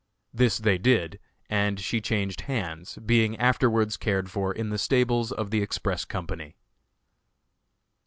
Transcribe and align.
This 0.33 0.57
they 0.57 0.79
did, 0.79 1.19
and 1.47 1.79
she 1.79 2.01
changed 2.01 2.41
hands, 2.41 2.97
being 3.05 3.37
afterwards 3.37 3.97
cared 3.97 4.31
for 4.31 4.51
in 4.51 4.71
the 4.71 4.79
stables 4.79 5.31
of 5.31 5.51
the 5.51 5.61
Express 5.61 6.05
Company. 6.05 6.55